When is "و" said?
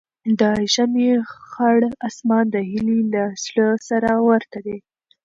4.65-4.67